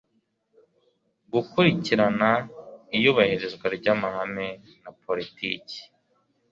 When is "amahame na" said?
3.93-4.91